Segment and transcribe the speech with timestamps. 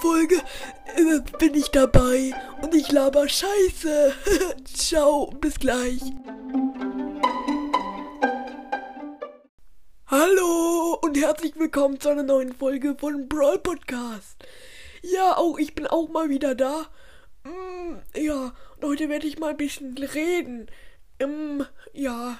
[0.00, 0.36] Folge
[0.96, 4.14] äh, bin ich dabei und ich laber Scheiße.
[4.64, 6.00] Ciao, bis gleich.
[10.06, 14.36] Hallo und herzlich willkommen zu einer neuen Folge von Brawl Podcast.
[15.02, 16.86] Ja, auch ich bin auch mal wieder da.
[17.42, 20.70] Mm, ja, und heute werde ich mal ein bisschen reden.
[21.18, 22.38] Ähm, ja,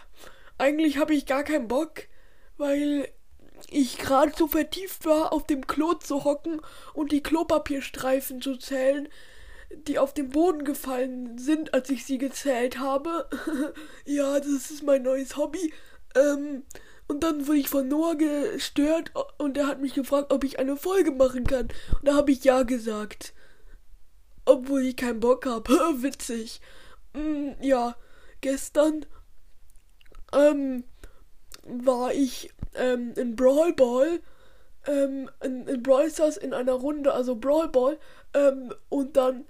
[0.59, 2.05] eigentlich habe ich gar keinen Bock,
[2.57, 3.09] weil
[3.71, 6.61] ich gerade so vertieft war, auf dem Klo zu hocken
[6.95, 9.09] und die Klopapierstreifen zu zählen,
[9.71, 13.29] die auf den Boden gefallen sind, als ich sie gezählt habe.
[14.05, 15.73] ja, das ist mein neues Hobby.
[16.15, 16.63] Ähm,
[17.07, 20.77] und dann wurde ich von Noah gestört und er hat mich gefragt, ob ich eine
[20.77, 21.69] Folge machen kann.
[21.95, 23.35] Und da habe ich ja gesagt.
[24.45, 25.73] Obwohl ich keinen Bock habe.
[26.03, 26.61] Witzig.
[27.15, 27.97] Mm, ja,
[28.41, 29.07] gestern
[30.33, 30.85] ähm,
[31.65, 34.21] war ich ähm, in Brawl Ball,
[34.87, 37.99] ähm, in, in Brawl Stars in einer Runde, also Brawl Ball,
[38.35, 39.47] ähm, und dann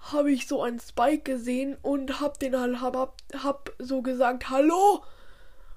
[0.00, 5.04] habe ich so einen Spike gesehen und hab den halt, hab, hab so gesagt, hallo,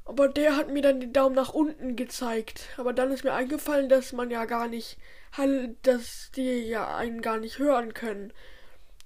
[0.06, 2.68] aber der hat mir dann den Daumen nach unten gezeigt.
[2.78, 4.98] Aber dann ist mir eingefallen, dass man ja gar nicht,
[5.84, 8.34] dass die ja einen gar nicht hören können.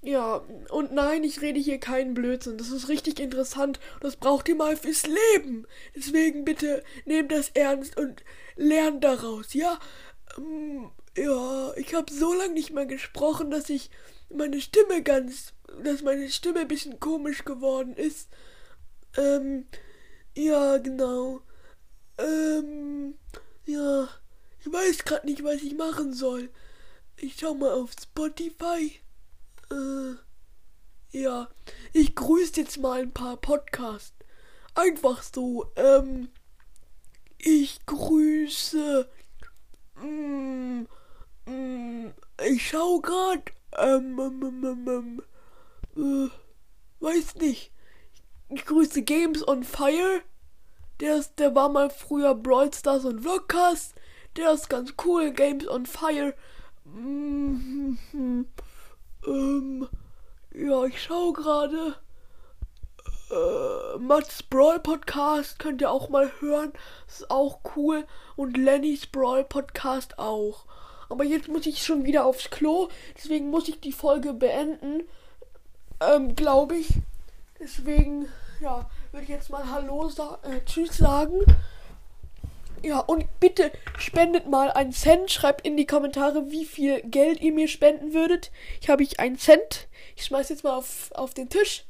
[0.02, 2.58] Ja, und nein, ich rede hier keinen Blödsinn.
[2.58, 3.80] Das ist richtig interessant.
[4.00, 5.66] Das braucht ihr mal fürs Leben.
[5.96, 8.24] Deswegen bitte nehmt das ernst und
[8.56, 9.80] lernt daraus, ja?
[10.38, 13.90] Ähm, ja, ich habe so lange nicht mehr gesprochen, dass ich
[14.30, 15.54] meine Stimme ganz,
[15.84, 18.30] dass meine Stimme ein bisschen komisch geworden ist.
[19.18, 19.66] Ähm,
[20.36, 21.42] ja, genau.
[22.20, 23.16] Ähm,
[23.66, 24.08] ja,
[24.60, 26.50] ich weiß gerade nicht, was ich machen soll.
[27.18, 29.00] Ich schau mal auf Spotify.
[29.72, 30.16] Äh,
[31.12, 31.50] ja,
[31.94, 34.14] ich grüße jetzt mal ein paar Podcasts.
[34.76, 36.30] Einfach so, ähm,
[37.38, 39.10] ich grüße,
[40.02, 40.86] mm,
[41.46, 42.14] mm,
[42.46, 45.22] ich schau grad, ähm, ähm, ähm,
[45.96, 46.30] äh,
[47.00, 47.72] weiß nicht.
[48.50, 50.22] Ich grüße Games on Fire.
[51.00, 53.94] Der ist, der war mal früher Brawl Stars und Vlogcast.
[54.36, 55.32] Der ist ganz cool.
[55.32, 56.34] Games on Fire.
[56.86, 58.46] Mm, mm,
[59.28, 59.88] ähm,
[60.54, 61.96] ja, ich schaue gerade.
[63.30, 66.72] Äh, Mats Brawl Podcast könnt ihr auch mal hören.
[67.08, 68.06] Ist auch cool.
[68.36, 70.66] Und Lennys Brawl Podcast auch.
[71.10, 72.90] Aber jetzt muss ich schon wieder aufs Klo.
[73.16, 75.04] Deswegen muss ich die Folge beenden.
[76.00, 76.90] Ähm, glaube ich.
[77.60, 78.28] Deswegen,
[78.62, 81.42] ja, würde ich jetzt mal Hallo sa äh, Tschüss sagen.
[82.84, 85.32] Ja, und bitte spendet mal einen Cent.
[85.32, 88.52] Schreibt in die Kommentare, wie viel Geld ihr mir spenden würdet.
[88.82, 89.88] Ich habe ich einen Cent.
[90.16, 91.86] Ich schmeiß jetzt mal auf, auf den Tisch.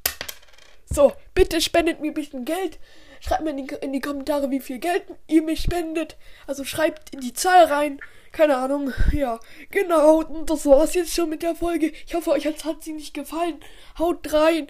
[0.89, 2.79] So, bitte spendet mir ein bisschen Geld.
[3.19, 6.17] Schreibt mir in die, in die Kommentare, wie viel Geld ihr mir spendet.
[6.45, 7.99] Also schreibt in die Zahl rein.
[8.31, 8.93] Keine Ahnung.
[9.11, 9.39] Ja,
[9.71, 10.19] genau.
[10.19, 11.91] Und das war's jetzt schon mit der Folge.
[12.05, 13.59] Ich hoffe, euch hat sie nicht gefallen.
[13.97, 14.67] Haut rein.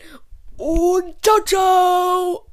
[0.57, 2.47] Und ciao, ciao.